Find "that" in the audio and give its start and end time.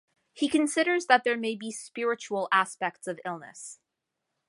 1.05-1.23